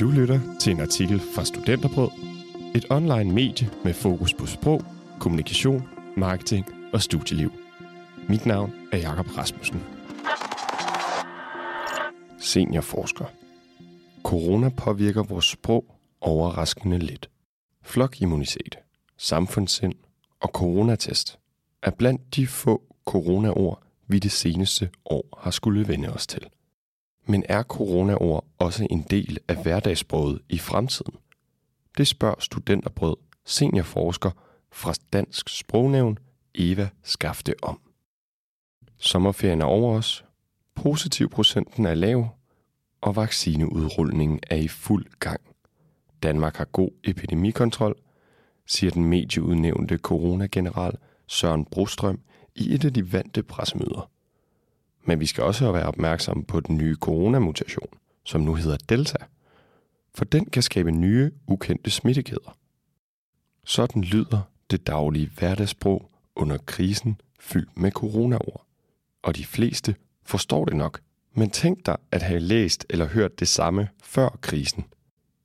Du 0.00 0.10
lytter 0.10 0.40
til 0.60 0.72
en 0.72 0.80
artikel 0.80 1.20
fra 1.34 1.44
Studenterbrød, 1.44 2.10
et 2.74 2.86
online 2.90 3.32
medie 3.32 3.70
med 3.84 3.94
fokus 3.94 4.34
på 4.34 4.46
sprog, 4.46 4.82
kommunikation, 5.20 5.88
marketing 6.16 6.66
og 6.92 7.02
studieliv. 7.02 7.52
Mit 8.28 8.46
navn 8.46 8.72
er 8.92 8.98
Jakob 8.98 9.26
Rasmussen. 9.36 9.82
Seniorforsker. 12.38 13.24
Corona 14.22 14.68
påvirker 14.68 15.22
vores 15.22 15.44
sprog 15.44 15.84
overraskende 16.20 16.98
lidt. 16.98 17.30
Flokimmunitet, 17.82 18.78
samfundssind 19.16 19.94
og 20.40 20.48
coronatest 20.48 21.38
er 21.82 21.90
blandt 21.90 22.36
de 22.36 22.46
få 22.46 22.82
coronaord, 23.06 23.82
vi 24.06 24.18
det 24.18 24.32
seneste 24.32 24.90
år 25.04 25.38
har 25.42 25.50
skulle 25.50 25.88
vende 25.88 26.08
os 26.08 26.26
til. 26.26 26.46
Men 27.28 27.44
er 27.48 27.62
coronaord 27.62 28.44
også 28.58 28.86
en 28.90 29.02
del 29.10 29.38
af 29.48 29.62
hverdagssproget 29.62 30.40
i 30.48 30.58
fremtiden? 30.58 31.14
Det 31.98 32.06
spørger 32.06 32.34
studenterbrød 32.38 33.16
seniorforsker 33.44 34.30
fra 34.72 34.94
Dansk 35.12 35.48
Sprognævn 35.48 36.18
Eva 36.54 36.88
Skafte 37.02 37.54
om. 37.62 37.80
Sommerferien 38.98 39.60
er 39.60 39.64
over 39.64 39.98
os, 39.98 40.24
positivprocenten 40.74 41.86
er 41.86 41.94
lav, 41.94 42.28
og 43.00 43.16
vaccineudrulningen 43.16 44.40
er 44.50 44.56
i 44.56 44.68
fuld 44.68 45.06
gang. 45.20 45.40
Danmark 46.22 46.56
har 46.56 46.64
god 46.64 46.90
epidemikontrol, 47.04 47.94
siger 48.66 48.90
den 48.90 49.04
medieudnævnte 49.04 49.98
coronageneral 49.98 50.96
Søren 51.26 51.64
Brostrøm 51.64 52.20
i 52.54 52.74
et 52.74 52.84
af 52.84 52.94
de 52.94 53.12
vante 53.12 53.42
pressemøder. 53.42 54.10
Men 55.08 55.20
vi 55.20 55.26
skal 55.26 55.44
også 55.44 55.72
være 55.72 55.86
opmærksomme 55.86 56.44
på 56.44 56.60
den 56.60 56.76
nye 56.76 56.96
coronamutation, 56.96 57.88
som 58.24 58.40
nu 58.40 58.54
hedder 58.54 58.76
Delta. 58.88 59.16
For 60.14 60.24
den 60.24 60.44
kan 60.44 60.62
skabe 60.62 60.90
nye, 60.90 61.30
ukendte 61.46 61.90
smittekæder. 61.90 62.56
Sådan 63.64 64.02
lyder 64.02 64.40
det 64.70 64.86
daglige 64.86 65.30
hverdagssprog 65.38 66.10
under 66.36 66.58
krisen 66.66 67.20
fyldt 67.40 67.78
med 67.78 67.90
coronaord. 67.90 68.64
Og 69.22 69.36
de 69.36 69.44
fleste 69.44 69.94
forstår 70.22 70.64
det 70.64 70.76
nok. 70.76 71.00
Men 71.34 71.50
tænk 71.50 71.86
dig 71.86 71.96
at 72.12 72.22
have 72.22 72.40
læst 72.40 72.86
eller 72.90 73.06
hørt 73.06 73.40
det 73.40 73.48
samme 73.48 73.88
før 74.02 74.38
krisen. 74.40 74.84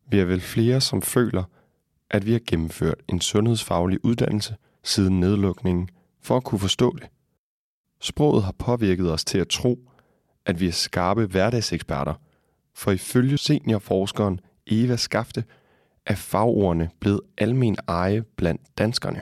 Vi 0.07 0.19
er 0.19 0.25
vel 0.25 0.41
flere, 0.41 0.81
som 0.81 1.01
føler, 1.01 1.43
at 2.09 2.25
vi 2.25 2.31
har 2.31 2.41
gennemført 2.47 3.01
en 3.07 3.21
sundhedsfaglig 3.21 4.05
uddannelse 4.05 4.55
siden 4.83 5.19
nedlukningen 5.19 5.89
for 6.21 6.37
at 6.37 6.43
kunne 6.43 6.59
forstå 6.59 6.95
det. 7.01 7.07
Sproget 8.03 8.43
har 8.43 8.51
påvirket 8.51 9.11
os 9.11 9.25
til 9.25 9.37
at 9.37 9.47
tro, 9.47 9.79
at 10.45 10.59
vi 10.59 10.67
er 10.67 10.71
skarpe 10.71 11.25
hverdagseksperter, 11.25 12.13
for 12.75 12.91
ifølge 12.91 13.37
seniorforskeren 13.37 14.39
Eva 14.67 14.95
Skafte 14.95 15.43
er 16.05 16.15
fagordene 16.15 16.89
blevet 16.99 17.21
almen 17.37 17.77
eje 17.87 18.23
blandt 18.35 18.61
danskerne. 18.77 19.21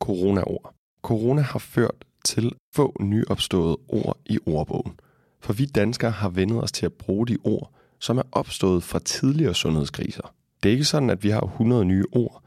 Coronaord. 0.00 0.74
Corona 1.02 1.42
har 1.42 1.58
ført 1.58 2.04
til 2.24 2.52
få 2.74 2.96
nyopståede 3.00 3.76
ord 3.88 4.18
i 4.26 4.38
ordbogen, 4.46 5.00
for 5.40 5.52
vi 5.52 5.64
danskere 5.64 6.10
har 6.10 6.28
vendet 6.28 6.62
os 6.62 6.72
til 6.72 6.86
at 6.86 6.92
bruge 6.92 7.26
de 7.26 7.38
ord, 7.44 7.70
som 7.98 8.18
er 8.18 8.22
opstået 8.32 8.82
fra 8.82 8.98
tidligere 8.98 9.54
sundhedskriser. 9.54 10.34
Det 10.62 10.68
er 10.68 10.72
ikke 10.72 10.84
sådan, 10.84 11.10
at 11.10 11.24
vi 11.24 11.30
har 11.30 11.40
100 11.40 11.84
nye 11.84 12.04
ord, 12.12 12.42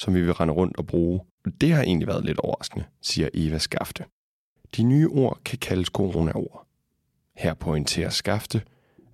som 0.00 0.14
vi 0.14 0.20
vil 0.20 0.34
rende 0.34 0.54
rundt 0.54 0.76
og 0.76 0.86
bruge. 0.86 1.20
Det 1.60 1.72
har 1.72 1.82
egentlig 1.82 2.08
været 2.08 2.24
lidt 2.24 2.38
overraskende, 2.38 2.84
siger 3.02 3.28
Eva 3.34 3.58
Skafte. 3.58 4.04
De 4.76 4.82
nye 4.82 5.08
ord 5.08 5.38
kan 5.44 5.58
kaldes 5.58 5.88
coronaord. 5.88 6.66
Her 7.36 7.54
pointerer 7.54 8.10
Skafte, 8.10 8.62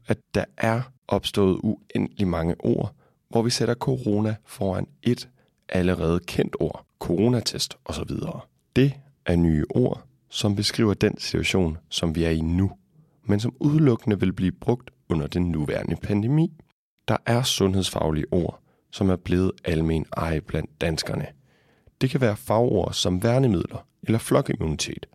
at 0.06 0.18
der 0.34 0.44
er 0.56 0.82
opstået 1.08 1.60
uendelig 1.62 2.28
mange 2.28 2.54
ord, 2.58 2.94
hvor 3.28 3.42
vi 3.42 3.50
sætter 3.50 3.74
corona 3.74 4.36
foran 4.44 4.86
et 5.02 5.28
allerede 5.68 6.20
kendt 6.20 6.56
ord, 6.60 6.86
coronatest 6.98 7.78
osv. 7.84 8.10
Det 8.76 8.92
er 9.24 9.36
nye 9.36 9.64
ord, 9.70 10.04
som 10.28 10.56
beskriver 10.56 10.94
den 10.94 11.18
situation, 11.18 11.78
som 11.88 12.14
vi 12.14 12.24
er 12.24 12.30
i 12.30 12.40
nu, 12.40 12.70
men 13.24 13.40
som 13.40 13.54
udelukkende 13.60 14.20
vil 14.20 14.32
blive 14.32 14.52
brugt 14.52 14.90
under 15.08 15.26
den 15.26 15.50
nuværende 15.50 15.96
pandemi. 15.96 16.52
Der 17.08 17.16
er 17.26 17.42
sundhedsfaglige 17.42 18.32
ord, 18.32 18.60
som 18.90 19.10
er 19.10 19.16
blevet 19.16 19.52
almen 19.64 20.06
eje 20.16 20.40
blandt 20.40 20.80
danskerne. 20.80 21.26
Det 22.00 22.10
kan 22.10 22.20
være 22.20 22.36
fagord 22.36 22.92
som 22.92 23.22
værnemidler 23.22 23.86
eller 24.02 24.18
flokimmunitet, 24.18 25.06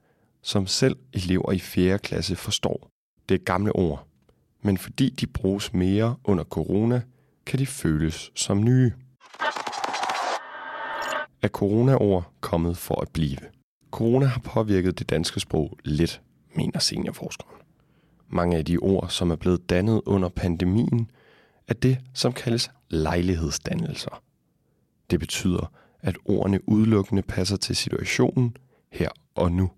som 0.42 0.68
selv 0.68 0.96
elever 1.14 1.52
i 1.52 1.60
4. 1.60 2.00
klasse 2.00 2.36
forstår. 2.36 2.90
Det 3.30 3.36
er 3.36 3.44
gamle 3.44 3.72
ord, 3.72 4.08
men 4.62 4.78
fordi 4.78 5.10
de 5.10 5.28
bruges 5.28 5.74
mere 5.74 6.16
under 6.24 6.44
corona, 6.44 7.02
kan 7.46 7.60
de 7.60 7.66
føles 7.66 8.32
som 8.36 8.64
nye. 8.64 8.94
Er 11.42 11.48
coronaord 11.48 12.32
kommet 12.40 12.78
for 12.78 13.02
at 13.02 13.10
blive? 13.10 13.38
Corona 13.92 14.26
har 14.26 14.40
påvirket 14.40 15.00
det 15.00 15.10
danske 15.10 15.40
sprog 15.40 15.78
lidt, 15.84 16.22
mener 16.56 16.80
seniorforskeren. 16.80 17.62
Mange 18.30 18.58
af 18.58 18.66
de 18.66 18.78
ord, 18.78 19.10
som 19.10 19.32
er 19.32 19.36
blevet 19.36 19.70
dannet 19.70 20.02
under 20.06 20.30
pandemien, 20.30 21.12
af 21.68 21.76
det, 21.76 21.98
som 22.14 22.34
kaldes 22.34 22.72
lejlighedsdannelser. 22.90 24.24
Det 25.12 25.20
betyder, 25.20 25.72
at 26.00 26.18
ordene 26.26 26.70
udelukkende 26.70 27.22
passer 27.22 27.58
til 27.58 27.76
situationen 27.76 28.58
her 28.92 29.10
og 29.36 29.52
nu. 29.52 29.72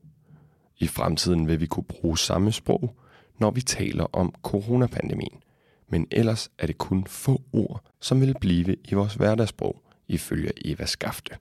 I 0.77 0.87
fremtiden 0.87 1.47
vil 1.47 1.59
vi 1.59 1.65
kunne 1.65 1.83
bruge 1.83 2.17
samme 2.17 2.51
sprog, 2.51 2.95
når 3.39 3.51
vi 3.51 3.61
taler 3.61 4.05
om 4.15 4.33
coronapandemien, 4.43 5.39
men 5.87 6.07
ellers 6.11 6.49
er 6.59 6.67
det 6.67 6.77
kun 6.77 7.05
få 7.07 7.41
ord, 7.53 7.81
som 8.01 8.21
vil 8.21 8.35
blive 8.41 8.75
i 8.85 8.93
vores 8.93 9.13
hverdagssprog, 9.13 9.81
ifølge 10.07 10.51
Eva 10.65 10.85
Skafte. 10.85 11.35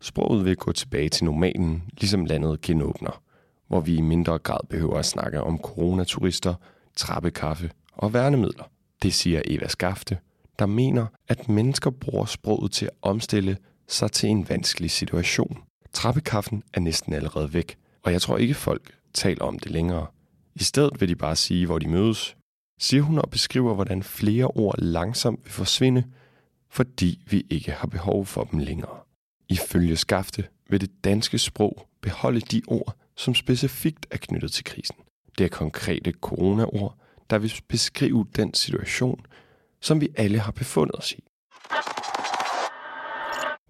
Sproget 0.00 0.44
vil 0.44 0.56
gå 0.56 0.72
tilbage 0.72 1.08
til 1.08 1.24
normalen, 1.24 1.82
ligesom 2.00 2.24
landet 2.24 2.60
genåbner, 2.60 3.22
hvor 3.68 3.80
vi 3.80 3.96
i 3.96 4.00
mindre 4.00 4.38
grad 4.38 4.60
behøver 4.70 4.98
at 4.98 5.06
snakke 5.06 5.42
om 5.42 5.58
coronaturister, 5.58 6.54
trappekaffe 6.96 7.70
og 7.92 8.12
værnemidler. 8.12 8.64
Det 9.02 9.14
siger 9.14 9.42
Eva 9.44 9.68
Skafte, 9.68 10.18
der 10.58 10.66
mener, 10.66 11.06
at 11.28 11.48
mennesker 11.48 11.90
bruger 11.90 12.24
sproget 12.24 12.72
til 12.72 12.84
at 12.84 12.92
omstille 13.02 13.56
sig 13.88 14.12
til 14.12 14.28
en 14.28 14.48
vanskelig 14.48 14.90
situation. 14.90 15.58
Trappekaffen 15.92 16.62
er 16.74 16.80
næsten 16.80 17.12
allerede 17.12 17.54
væk, 17.54 17.78
og 18.02 18.12
jeg 18.12 18.22
tror 18.22 18.38
ikke 18.38 18.54
folk 18.54 18.94
taler 19.14 19.44
om 19.44 19.58
det 19.58 19.70
længere. 19.70 20.06
I 20.54 20.62
stedet 20.62 21.00
vil 21.00 21.08
de 21.08 21.16
bare 21.16 21.36
sige, 21.36 21.66
hvor 21.66 21.78
de 21.78 21.88
mødes, 21.88 22.36
siger 22.80 23.02
hun 23.02 23.18
og 23.18 23.30
beskriver, 23.30 23.74
hvordan 23.74 24.02
flere 24.02 24.46
ord 24.46 24.78
langsomt 24.78 25.44
vil 25.44 25.52
forsvinde, 25.52 26.04
fordi 26.70 27.20
vi 27.30 27.46
ikke 27.50 27.72
har 27.72 27.86
behov 27.86 28.26
for 28.26 28.44
dem 28.44 28.58
længere. 28.58 28.98
Ifølge 29.48 29.96
Skafte 29.96 30.44
vil 30.68 30.80
det 30.80 31.04
danske 31.04 31.38
sprog 31.38 31.88
beholde 32.02 32.40
de 32.40 32.62
ord, 32.66 32.96
som 33.16 33.34
specifikt 33.34 34.06
er 34.10 34.16
knyttet 34.16 34.52
til 34.52 34.64
krisen. 34.64 34.96
Det 35.38 35.44
er 35.44 35.48
konkrete 35.48 36.12
coronaord, 36.20 36.98
der 37.30 37.38
vil 37.38 37.52
beskrive 37.68 38.26
den 38.36 38.54
situation, 38.54 39.26
som 39.80 40.00
vi 40.00 40.08
alle 40.16 40.38
har 40.38 40.52
befundet 40.52 40.96
os 40.96 41.12
i. 41.12 41.24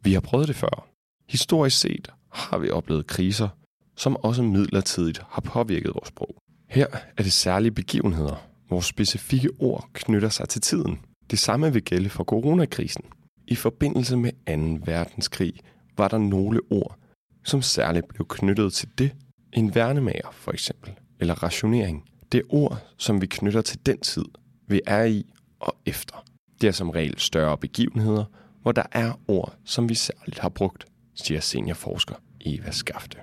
Vi 0.03 0.13
har 0.13 0.21
prøvet 0.21 0.49
det 0.49 0.57
før. 0.57 0.89
Historisk 1.29 1.81
set 1.81 2.13
har 2.33 2.59
vi 2.59 2.71
oplevet 2.71 3.07
kriser, 3.07 3.49
som 3.97 4.17
også 4.17 4.43
midlertidigt 4.43 5.23
har 5.29 5.41
påvirket 5.41 5.95
vores 5.95 6.09
sprog. 6.09 6.37
Her 6.69 6.87
er 7.17 7.23
det 7.23 7.33
særlige 7.33 7.73
begivenheder, 7.73 8.49
hvor 8.69 8.81
specifikke 8.81 9.51
ord 9.59 9.89
knytter 9.93 10.29
sig 10.29 10.49
til 10.49 10.61
tiden. 10.61 11.01
Det 11.31 11.39
samme 11.39 11.73
vil 11.73 11.85
gælde 11.85 12.09
for 12.09 12.25
coronakrisen. 12.25 13.05
I 13.47 13.55
forbindelse 13.55 14.17
med 14.17 14.33
2. 14.81 14.93
verdenskrig 14.93 15.53
var 15.97 16.09
der 16.09 16.19
nogle 16.19 16.61
ord, 16.71 16.97
som 17.45 17.63
særligt 17.63 18.09
blev 18.09 18.27
knyttet 18.29 18.73
til 18.73 18.89
det. 18.99 19.15
En 19.53 19.75
værnemager 19.75 20.31
for 20.33 20.53
eksempel, 20.53 20.93
eller 21.21 21.43
rationering. 21.43 22.05
Det 22.33 22.39
er 22.39 22.55
ord, 22.55 22.79
som 22.97 23.21
vi 23.21 23.27
knytter 23.27 23.61
til 23.61 23.87
den 23.87 24.01
tid, 24.01 24.25
vi 24.67 24.81
er 24.87 25.05
i 25.05 25.27
og 25.61 25.77
efter. 25.87 26.25
Det 26.61 26.67
er 26.67 26.73
som 26.73 26.91
regel 26.91 27.19
større 27.19 27.59
begivenheder, 27.59 28.25
hvor 28.63 28.73
der 28.73 28.83
er 28.93 29.13
ord, 29.29 29.55
som 29.65 29.89
vi 29.89 29.95
særligt 29.95 30.39
har 30.39 30.49
brugt, 30.49 30.85
siger 31.15 31.41
seniorforsker 31.41 32.15
Eva 32.41 32.71
Skafte. 32.71 33.19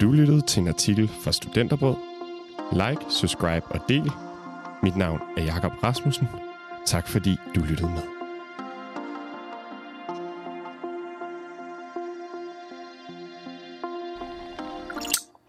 Du 0.00 0.12
lyttede 0.12 0.40
til 0.40 0.60
en 0.60 0.68
artikel 0.68 1.08
fra 1.08 1.32
Studenterbrød. 1.32 1.96
Like, 2.72 3.04
subscribe 3.10 3.66
og 3.66 3.80
del. 3.88 4.10
Mit 4.82 4.96
navn 4.96 5.20
er 5.36 5.44
Jakob 5.44 5.72
Rasmussen. 5.82 6.26
Tak 6.86 7.08
fordi 7.08 7.36
du 7.54 7.60
lyttede 7.60 7.90
med. 7.90 8.13